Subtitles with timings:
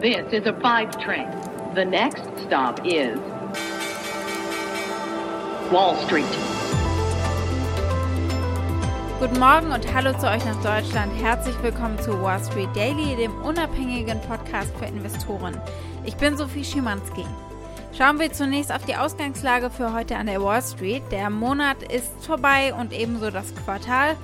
[0.00, 1.28] This is a five train.
[1.74, 3.18] The next stop is
[5.70, 6.24] Wall Street.
[9.18, 11.12] Guten Morgen und hallo zu euch nach Deutschland.
[11.20, 15.60] Herzlich willkommen zu Wall Street Daily, dem unabhängigen Podcast für Investoren.
[16.06, 17.26] Ich bin Sophie Schimanski.
[17.92, 21.02] Schauen wir zunächst auf die Ausgangslage für heute an der Wall Street.
[21.10, 24.16] Der Monat ist vorbei und ebenso das Quartal.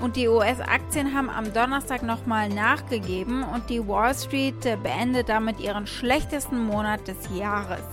[0.00, 5.86] Und die US-Aktien haben am Donnerstag nochmal nachgegeben und die Wall Street beendet damit ihren
[5.86, 7.84] schlechtesten Monat des Jahres.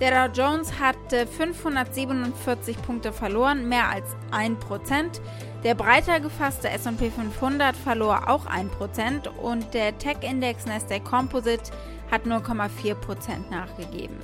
[0.00, 5.20] Der Dow Jones hat 547 Punkte verloren, mehr als 1%.
[5.64, 11.72] Der breiter gefasste S&P 500 verlor auch 1% und der Tech-Index Nasdaq Composite
[12.12, 14.18] hat 0,4% nachgegeben.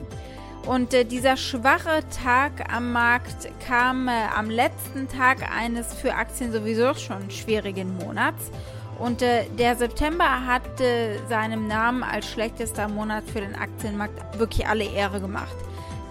[0.67, 6.53] Und äh, dieser schwache Tag am Markt kam äh, am letzten Tag eines für Aktien
[6.53, 8.51] sowieso schon schwierigen Monats.
[8.99, 14.67] Und äh, der September hat äh, seinem Namen als schlechtester Monat für den Aktienmarkt wirklich
[14.67, 15.55] alle Ehre gemacht.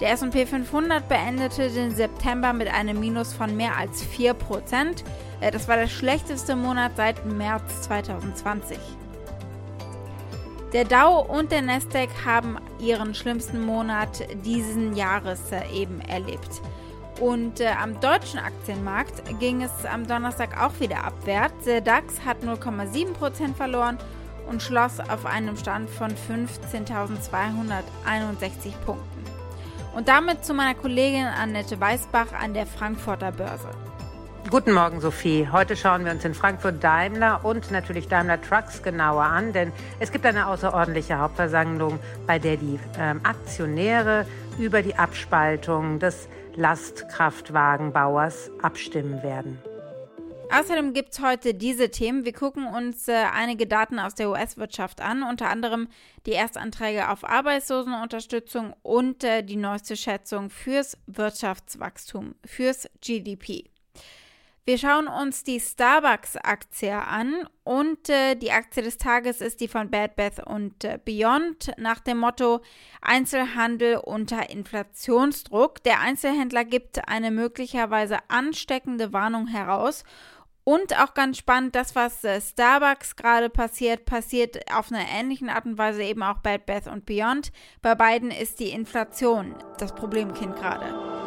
[0.01, 5.03] Der SP 500 beendete den September mit einem Minus von mehr als 4%.
[5.39, 8.77] Äh, das war der schlechteste Monat seit März 2020.
[10.73, 16.49] Der Dow und der Nasdaq haben ihren schlimmsten Monat diesen Jahres äh, eben erlebt.
[17.19, 21.65] Und äh, am deutschen Aktienmarkt ging es am Donnerstag auch wieder abwärts.
[21.65, 23.99] Der DAX hat 0,7% verloren
[24.49, 29.23] und schloss auf einem Stand von 15.261 Punkten.
[29.95, 33.69] Und damit zu meiner Kollegin Annette Weißbach an der Frankfurter Börse.
[34.49, 35.47] Guten Morgen, Sophie.
[35.51, 40.11] Heute schauen wir uns in Frankfurt Daimler und natürlich Daimler Trucks genauer an, denn es
[40.11, 44.27] gibt eine außerordentliche Hauptversammlung, bei der die ähm, Aktionäre
[44.59, 49.57] über die Abspaltung des Lastkraftwagenbauers abstimmen werden.
[50.51, 52.25] Außerdem gibt es heute diese Themen.
[52.25, 55.87] Wir gucken uns äh, einige Daten aus der US-Wirtschaft an, unter anderem
[56.27, 63.72] die Erstanträge auf Arbeitslosenunterstützung und äh, die neueste Schätzung fürs Wirtschaftswachstum, fürs GDP.
[64.65, 69.91] Wir schauen uns die Starbucks-Aktie an und äh, die Aktie des Tages ist die von
[69.91, 72.61] Bad Bath und äh, Beyond nach dem Motto
[73.01, 75.83] Einzelhandel unter Inflationsdruck.
[75.83, 80.05] Der Einzelhändler gibt eine möglicherweise ansteckende Warnung heraus.
[80.63, 85.65] Und auch ganz spannend, das, was äh, Starbucks gerade passiert, passiert auf einer ähnlichen Art
[85.65, 87.51] und Weise eben auch Bad Bath und Beyond.
[87.81, 91.22] Bei beiden ist die Inflation das Problemkind gerade.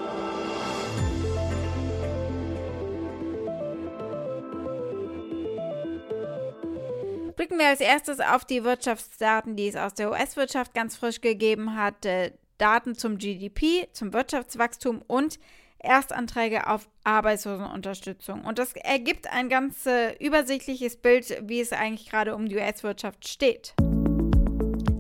[7.37, 11.77] Blicken wir als erstes auf die Wirtschaftsdaten, die es aus der US-Wirtschaft ganz frisch gegeben
[11.77, 12.07] hat.
[12.07, 15.39] Äh, Daten zum GDP, zum Wirtschaftswachstum und
[15.79, 18.43] Erstanträge auf Arbeitslosenunterstützung.
[18.45, 23.29] Und das ergibt ein ganz äh, übersichtliches Bild, wie es eigentlich gerade um die US-Wirtschaft
[23.29, 23.75] steht.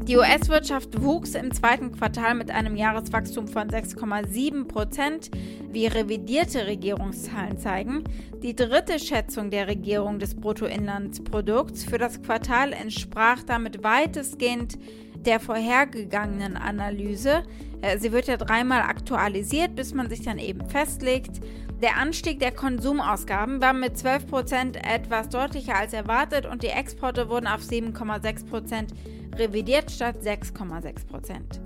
[0.09, 5.33] Die US-Wirtschaft wuchs im zweiten Quartal mit einem Jahreswachstum von 6,7 Prozent,
[5.73, 8.05] wie revidierte Regierungszahlen zeigen.
[8.41, 14.79] Die dritte Schätzung der Regierung des Bruttoinlandsprodukts für das Quartal entsprach damit weitestgehend
[15.27, 17.43] der vorhergegangenen Analyse.
[17.83, 21.41] Äh, sie wird ja dreimal aktualisiert, bis man sich dann eben festlegt.
[21.83, 27.47] Der Anstieg der Konsumausgaben war mit 12% etwas deutlicher als erwartet und die Exporte wurden
[27.47, 28.87] auf 7,6%
[29.37, 31.61] revidiert statt 6,6%.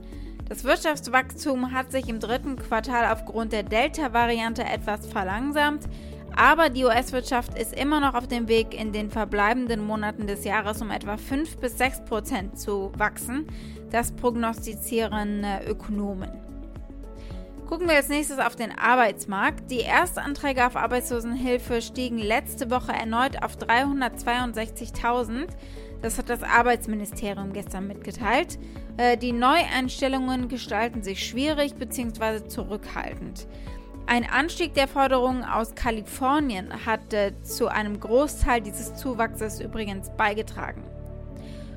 [0.48, 5.88] Das Wirtschaftswachstum hat sich im dritten Quartal aufgrund der Delta-Variante etwas verlangsamt,
[6.40, 10.80] aber die US-Wirtschaft ist immer noch auf dem Weg, in den verbleibenden Monaten des Jahres
[10.80, 13.46] um etwa 5 bis 6 Prozent zu wachsen.
[13.90, 16.30] Das prognostizieren äh, Ökonomen.
[17.68, 19.70] Gucken wir als nächstes auf den Arbeitsmarkt.
[19.70, 25.46] Die Erstanträge auf Arbeitslosenhilfe stiegen letzte Woche erneut auf 362.000.
[26.00, 28.58] Das hat das Arbeitsministerium gestern mitgeteilt.
[28.96, 32.48] Äh, die Neueinstellungen gestalten sich schwierig bzw.
[32.48, 33.46] zurückhaltend.
[34.10, 40.82] Ein Anstieg der Forderungen aus Kalifornien hat äh, zu einem Großteil dieses Zuwachses übrigens beigetragen.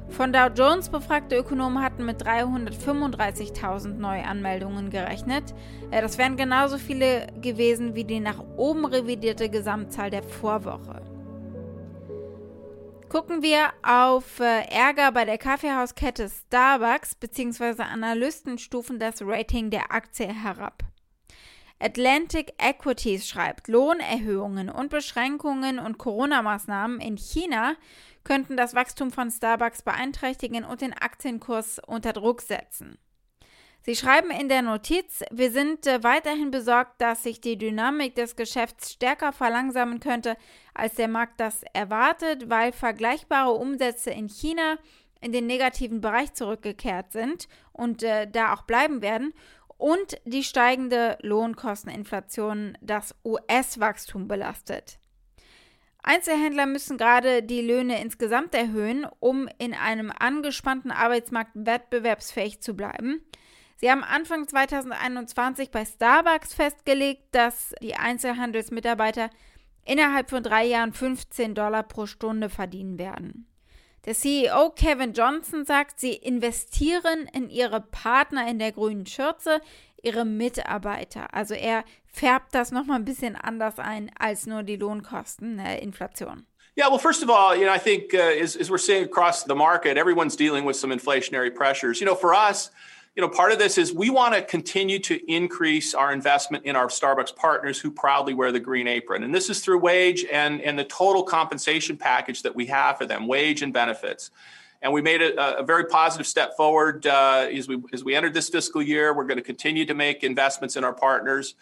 [0.10, 5.54] Von Dow Jones befragte Ökonomen hatten mit 335.000 Neuanmeldungen gerechnet.
[5.92, 11.04] Äh, das wären genauso viele gewesen wie die nach oben revidierte Gesamtzahl der Vorwoche.
[13.10, 17.84] Gucken wir auf äh, Ärger bei der Kaffeehauskette Starbucks bzw.
[17.84, 20.83] Analysten stufen das Rating der Aktie herab.
[21.84, 27.76] Atlantic Equities schreibt, Lohnerhöhungen und Beschränkungen und Corona-Maßnahmen in China
[28.24, 32.98] könnten das Wachstum von Starbucks beeinträchtigen und den Aktienkurs unter Druck setzen.
[33.82, 38.38] Sie schreiben in der Notiz, wir sind äh, weiterhin besorgt, dass sich die Dynamik des
[38.38, 40.38] Geschäfts stärker verlangsamen könnte,
[40.74, 44.78] als der Markt das erwartet, weil vergleichbare Umsätze in China
[45.20, 49.34] in den negativen Bereich zurückgekehrt sind und äh, da auch bleiben werden
[49.84, 54.98] und die steigende Lohnkosteninflation das US-Wachstum belastet.
[56.02, 63.26] Einzelhändler müssen gerade die Löhne insgesamt erhöhen, um in einem angespannten Arbeitsmarkt wettbewerbsfähig zu bleiben.
[63.76, 69.30] Sie haben Anfang 2021 bei Starbucks festgelegt, dass die Einzelhandelsmitarbeiter
[69.84, 73.53] innerhalb von drei Jahren 15 Dollar pro Stunde verdienen werden.
[74.06, 79.62] Der CEO Kevin Johnson sagt, sie investieren in ihre Partner in der grünen Schürze,
[80.02, 81.34] ihre Mitarbeiter.
[81.34, 86.40] Also er färbt das nochmal ein bisschen anders ein als nur die Lohnkosteninflation.
[86.40, 86.44] Äh,
[86.76, 89.44] Yeah, well, first of all, you know, I think uh, as, as we're seeing across
[89.44, 92.02] the market, everyone's dealing with some inflationary pressures.
[92.02, 92.72] You know, for us,
[93.16, 96.76] you know, part of this is we want to continue to increase our investment in
[96.76, 99.24] our Starbucks partners who proudly wear the green apron.
[99.24, 103.06] And this is through wage and, and the total compensation package that we have for
[103.06, 104.32] them, wage and benefits.
[104.82, 108.34] And we made a, a very positive step forward uh, as, we, as we entered
[108.34, 109.14] this fiscal year.
[109.14, 111.54] We're going to continue to make investments in our partners.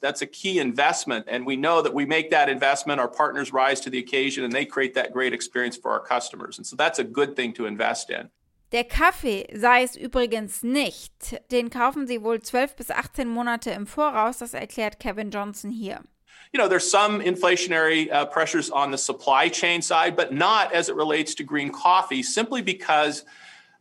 [0.00, 1.26] That's a key investment.
[1.28, 4.52] And we know that we make that investment, our partners rise to the occasion and
[4.52, 6.56] they create that great experience for our customers.
[6.56, 8.30] And so that's a good thing to invest in.
[8.72, 11.40] Der Kaffee sei es übrigens nicht.
[11.50, 16.00] Den kaufen sie wohl 12 bis 18 Monate im Voraus, das erklärt Kevin Johnson hier.
[16.52, 20.88] You know, there's some inflationary uh, pressures on the supply chain side, but not as
[20.88, 23.24] it relates to green coffee, simply because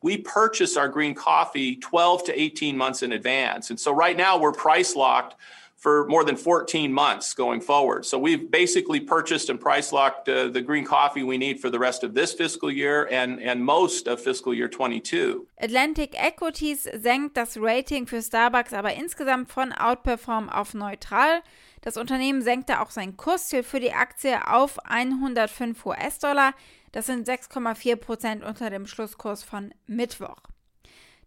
[0.01, 3.69] we purchase our green coffee 12 to 18 months in advance.
[3.69, 5.35] And so right now we're price locked
[5.80, 8.06] for more than 14 months going forward.
[8.06, 11.80] So we've basically purchased and price locked uh, the green coffee we need for the
[11.80, 15.48] rest of this fiscal year and, and most of fiscal year 22.
[15.58, 21.42] Atlantic Equities senkt das Rating für Starbucks aber insgesamt von Outperform auf neutral.
[21.81, 26.54] Das Unternehmen senkte auch sein Kursziel für die Aktie auf 105 US-Dollar.
[26.92, 30.49] Das sind 6,4 Prozent unter dem Schlusskurs von Mittwoch.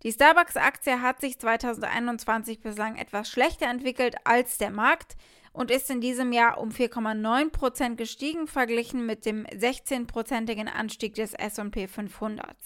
[0.02, 5.16] Die Starbucks-Aktie hat sich 2021 bislang etwas schlechter entwickelt als der Markt
[5.52, 11.34] und ist in diesem Jahr um 4,9 Prozent gestiegen, verglichen mit dem 16-prozentigen Anstieg des
[11.38, 12.56] SP 500.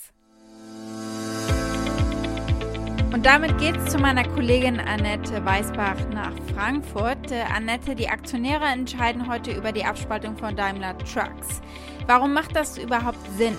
[3.12, 7.32] Und damit geht es zu meiner Kollegin Annette Weißbach nach Frankfurt.
[7.32, 11.60] Äh, Annette, die Aktionäre entscheiden heute über die Abspaltung von Daimler Trucks.
[12.06, 13.56] Warum macht das überhaupt Sinn?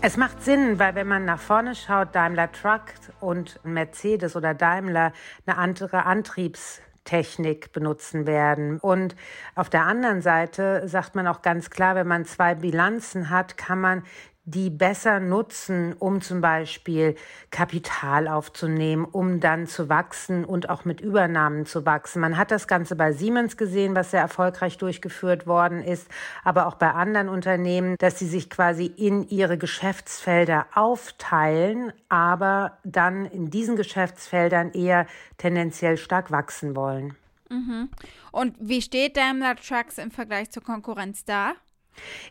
[0.00, 2.82] Es macht Sinn, weil wenn man nach vorne schaut, Daimler Truck
[3.18, 5.12] und Mercedes oder Daimler
[5.44, 8.78] eine andere Antriebstechnik benutzen werden.
[8.78, 9.16] Und
[9.56, 13.80] auf der anderen Seite sagt man auch ganz klar, wenn man zwei Bilanzen hat, kann
[13.80, 14.04] man
[14.48, 17.16] die besser nutzen, um zum Beispiel
[17.50, 22.20] Kapital aufzunehmen, um dann zu wachsen und auch mit Übernahmen zu wachsen.
[22.20, 26.08] Man hat das Ganze bei Siemens gesehen, was sehr erfolgreich durchgeführt worden ist,
[26.44, 33.26] aber auch bei anderen Unternehmen, dass sie sich quasi in ihre Geschäftsfelder aufteilen, aber dann
[33.26, 35.06] in diesen Geschäftsfeldern eher
[35.36, 37.14] tendenziell stark wachsen wollen.
[37.50, 37.90] Mhm.
[38.32, 41.52] Und wie steht Daimler Trucks im Vergleich zur Konkurrenz da?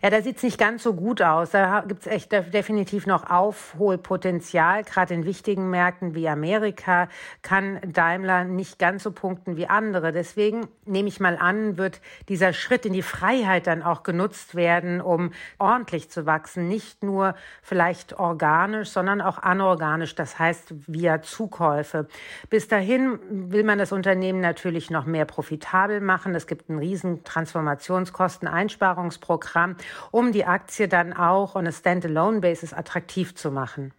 [0.02, 1.52] Ja, da sieht es nicht ganz so gut aus.
[1.52, 4.84] Da gibt es echt definitiv noch Aufholpotenzial.
[4.84, 7.10] Gerade in wichtigen Märkten wie Amerika
[7.42, 10.12] kann Daimler nicht ganz so punkten wie andere.
[10.12, 15.02] Deswegen nehme ich mal an, wird dieser Schritt in die Freiheit dann auch genutzt werden,
[15.02, 16.68] um ordentlich zu wachsen.
[16.68, 20.16] Nicht nur vielleicht organisch, sondern auch anorganisch.
[20.16, 22.08] Das heißt via Zukäufe.
[22.50, 26.36] Bis dahin will man das Unternehmen natürlich noch mehr profitabel machen.
[26.36, 29.76] Es gibt ein riesen Transformationskosteneinsparungsprogramm Programm,
[30.12, 33.94] um die Aktie dann auch on a Standalone-Basis attraktiv zu machen.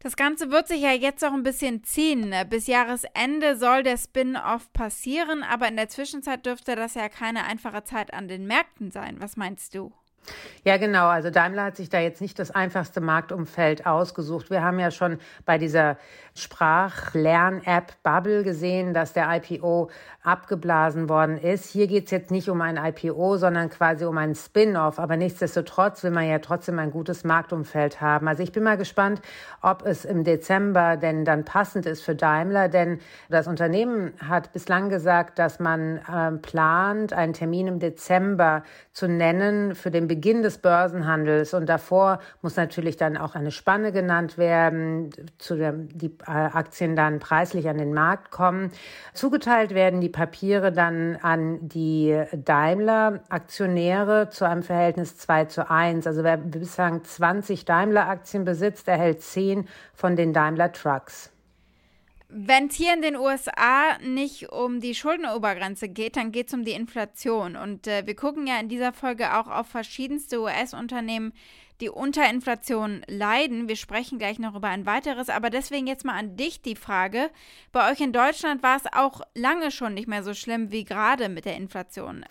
[0.00, 2.32] Das Ganze wird sich ja jetzt auch ein bisschen ziehen.
[2.48, 7.82] Bis Jahresende soll der Spin-off passieren, aber in der Zwischenzeit dürfte das ja keine einfache
[7.82, 9.16] Zeit an den Märkten sein.
[9.18, 9.92] Was meinst du?
[10.64, 11.06] Ja, genau.
[11.06, 14.50] Also Daimler hat sich da jetzt nicht das einfachste Marktumfeld ausgesucht.
[14.50, 15.98] Wir haben ja schon bei dieser
[16.36, 19.90] Sprachlern-App Bubble gesehen, dass der IPO
[20.26, 21.70] abgeblasen worden ist.
[21.70, 24.98] Hier geht es jetzt nicht um ein IPO, sondern quasi um einen Spin-off.
[24.98, 28.26] Aber nichtsdestotrotz will man ja trotzdem ein gutes Marktumfeld haben.
[28.26, 29.22] Also ich bin mal gespannt,
[29.62, 32.68] ob es im Dezember denn dann passend ist für Daimler.
[32.68, 39.06] Denn das Unternehmen hat bislang gesagt, dass man äh, plant, einen Termin im Dezember zu
[39.06, 41.54] nennen für den Beginn des Börsenhandels.
[41.54, 47.18] Und davor muss natürlich dann auch eine Spanne genannt werden, zu der die Aktien dann
[47.18, 48.70] preislich an den Markt kommen.
[49.14, 56.06] Zugeteilt werden die Papiere dann an die Daimler-Aktionäre zu einem Verhältnis 2 zu 1.
[56.06, 61.30] Also wer bislang 20 Daimler-Aktien besitzt, erhält 10 von den Daimler Trucks.
[62.28, 66.64] Wenn es hier in den USA nicht um die Schuldenobergrenze geht, dann geht es um
[66.64, 67.54] die Inflation.
[67.54, 71.32] Und äh, wir gucken ja in dieser Folge auch auf verschiedenste US-Unternehmen,
[71.80, 73.68] die unter Inflation leiden.
[73.68, 77.30] Wir sprechen gleich noch über ein weiteres, aber deswegen jetzt mal an dich die Frage.
[77.72, 81.28] Bei euch in Deutschland war es auch lange schon nicht mehr so schlimm wie gerade
[81.28, 82.24] mit der Inflation.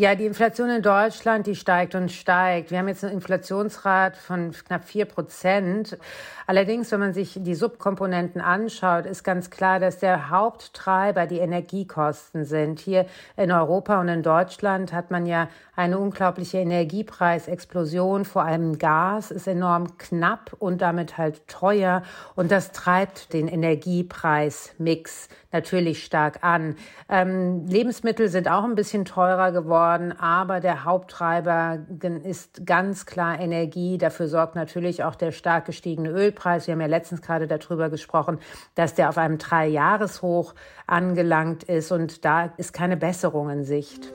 [0.00, 2.70] Ja, die Inflation in Deutschland, die steigt und steigt.
[2.70, 5.98] Wir haben jetzt einen Inflationsrat von knapp vier Prozent.
[6.46, 12.46] Allerdings, wenn man sich die Subkomponenten anschaut, ist ganz klar, dass der Haupttreiber die Energiekosten
[12.46, 12.80] sind.
[12.80, 13.04] Hier
[13.36, 18.24] in Europa und in Deutschland hat man ja eine unglaubliche Energiepreisexplosion.
[18.24, 22.02] Vor allem Gas ist enorm knapp und damit halt teuer.
[22.36, 26.76] Und das treibt den Energiepreismix natürlich stark an.
[27.08, 31.78] Ähm, Lebensmittel sind auch ein bisschen teurer geworden, aber der Haupttreiber
[32.24, 33.98] ist ganz klar Energie.
[33.98, 36.66] Dafür sorgt natürlich auch der stark gestiegene Ölpreis.
[36.66, 38.38] Wir haben ja letztens gerade darüber gesprochen,
[38.74, 40.54] dass der auf einem Dreijahreshoch
[40.86, 44.12] angelangt ist und da ist keine Besserung in Sicht.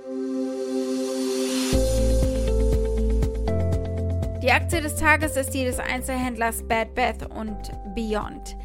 [4.46, 8.56] Die Aktie des Tages ist die des Einzelhändlers Bad Bath und Beyond.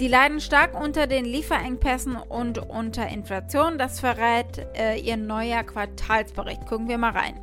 [0.00, 3.78] Die leiden stark unter den Lieferengpässen und unter Inflation.
[3.78, 6.66] Das verrät äh, ihr neuer Quartalsbericht.
[6.66, 7.38] Gucken wir mal rein.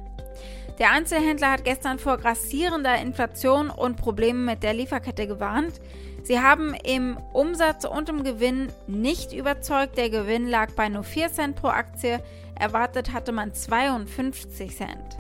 [0.78, 5.80] Der Einzelhändler hat gestern vor grassierender Inflation und Problemen mit der Lieferkette gewarnt.
[6.24, 9.98] Sie haben im Umsatz und im Gewinn nicht überzeugt.
[9.98, 12.22] Der Gewinn lag bei nur 4 Cent pro Aktie.
[12.60, 15.18] Erwartet hatte man 52 Cent.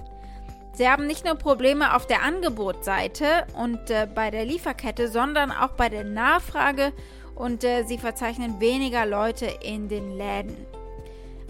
[0.74, 5.72] Sie haben nicht nur Probleme auf der Angebotsseite und äh, bei der Lieferkette, sondern auch
[5.72, 6.92] bei der Nachfrage
[7.42, 10.56] und äh, sie verzeichnen weniger Leute in den Läden.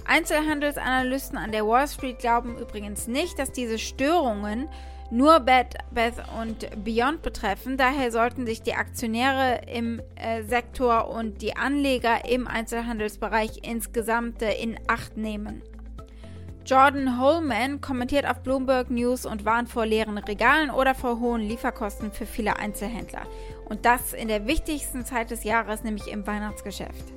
[0.05, 4.69] Einzelhandelsanalysten an der Wall Street glauben übrigens nicht, dass diese Störungen
[5.11, 7.75] nur Bed Bath und Beyond betreffen.
[7.75, 14.53] Daher sollten sich die Aktionäre im äh, Sektor und die Anleger im Einzelhandelsbereich insgesamt äh,
[14.53, 15.61] in Acht nehmen.
[16.71, 22.13] Jordan Holman kommentiert auf Bloomberg News und warnt vor leeren Regalen oder vor hohen Lieferkosten
[22.13, 23.23] für viele Einzelhändler.
[23.65, 27.11] Und das in der wichtigsten Zeit des Jahres, nämlich im Weihnachtsgeschäft.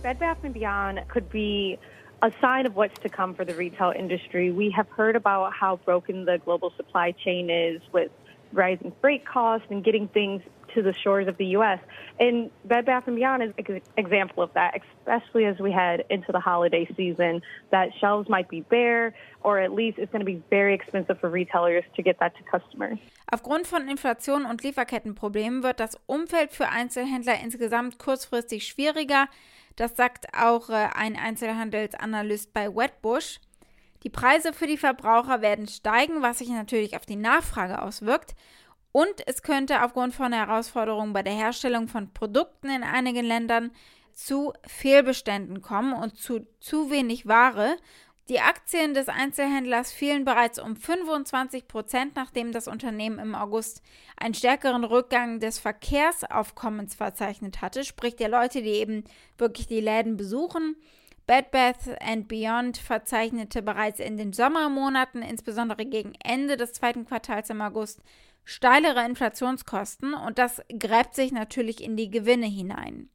[0.00, 1.76] Bed Bath Beyond could be
[2.20, 4.52] a sign of what's to come for the retail industry.
[4.56, 8.12] We have heard about how broken the global supply chain is with
[8.52, 10.40] rising freight costs and getting things
[10.74, 11.80] to the shores of the U.S.
[12.18, 16.32] And Bed Bath & Beyond is an example of that, especially as we head into
[16.32, 19.14] the holiday season, that shelves might be bare
[19.44, 22.42] or at least it's going to be very expensive for retailers to get that to
[22.44, 22.98] customers.
[23.30, 29.26] Aufgrund von Inflation und Lieferkettenproblemen wird das Umfeld für Einzelhändler insgesamt kurzfristig schwieriger.
[29.76, 33.40] Das sagt auch äh, ein Einzelhandelsanalyst bei Wetbush.
[34.02, 38.34] Die Preise für die Verbraucher werden steigen, was sich natürlich auf die Nachfrage auswirkt.
[38.92, 43.72] Und es könnte aufgrund von Herausforderungen bei der Herstellung von Produkten in einigen Ländern
[44.12, 47.76] zu Fehlbeständen kommen und zu zu wenig Ware.
[48.28, 53.82] Die Aktien des Einzelhändlers fielen bereits um 25 Prozent, nachdem das Unternehmen im August
[54.16, 59.04] einen stärkeren Rückgang des Verkehrsaufkommens verzeichnet hatte, sprich der Leute, die eben
[59.38, 60.76] wirklich die Läden besuchen.
[61.26, 61.96] Bed Bath
[62.28, 68.00] Beyond verzeichnete bereits in den Sommermonaten, insbesondere gegen Ende des zweiten Quartals im August,
[68.44, 73.08] steilere Inflationskosten und das gräbt sich natürlich in die Gewinne hinein.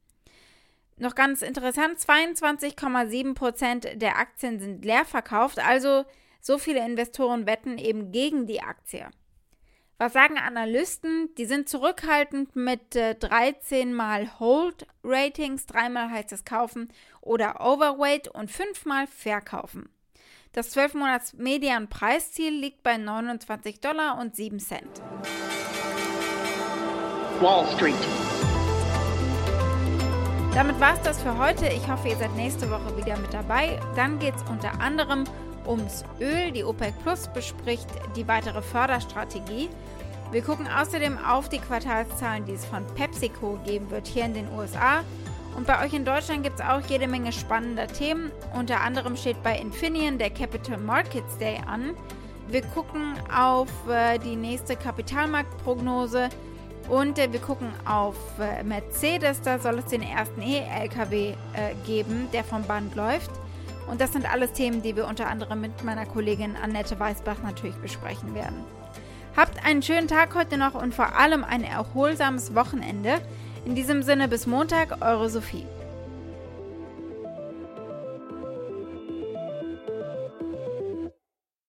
[0.97, 6.05] Noch ganz interessant, 22,7 Prozent der Aktien sind leer verkauft, also
[6.41, 9.07] so viele Investoren wetten eben gegen die Aktie.
[9.99, 11.33] Was sagen Analysten?
[11.35, 18.27] Die sind zurückhaltend mit äh, 13 mal Hold Ratings, dreimal heißt es kaufen oder Overweight
[18.27, 19.89] und fünfmal verkaufen.
[20.53, 25.01] Das 12-Monats-Median-Preisziel liegt bei 29 Dollar und 7 Cent.
[27.39, 27.93] Wall Street.
[30.53, 31.67] Damit war es das für heute.
[31.67, 33.79] Ich hoffe, ihr seid nächste Woche wieder mit dabei.
[33.95, 35.25] Dann geht es unter anderem
[35.67, 36.51] ums Öl.
[36.51, 39.69] Die OPEC Plus bespricht die weitere Förderstrategie.
[40.31, 44.51] Wir gucken außerdem auf die Quartalszahlen, die es von PepsiCo geben wird hier in den
[44.57, 45.03] USA.
[45.57, 48.31] Und bei euch in Deutschland gibt es auch jede Menge spannender Themen.
[48.53, 51.95] Unter anderem steht bei Infineon der Capital Markets Day an.
[52.47, 56.29] Wir gucken auf äh, die nächste Kapitalmarktprognose
[56.89, 59.41] und äh, wir gucken auf äh, Mercedes.
[59.41, 61.35] Da soll es den ersten E-LKW äh,
[61.87, 63.31] geben, der vom Band läuft.
[63.89, 67.77] Und das sind alles Themen, die wir unter anderem mit meiner Kollegin Annette Weißbach natürlich
[67.77, 68.63] besprechen werden.
[69.35, 73.21] Habt einen schönen Tag heute noch und vor allem ein erholsames Wochenende.
[73.67, 75.65] In diesem Sinne bis Montag, eure Sophie.